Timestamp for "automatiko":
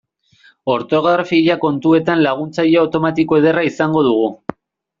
2.85-3.39